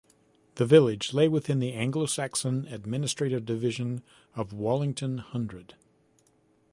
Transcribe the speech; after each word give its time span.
The 0.55 0.65
village 0.65 1.13
lay 1.13 1.27
within 1.27 1.59
the 1.59 1.73
Anglo-Saxon 1.73 2.65
administrative 2.71 3.45
division 3.45 4.01
of 4.35 4.51
Wallington 4.51 5.19
hundred. 5.19 5.75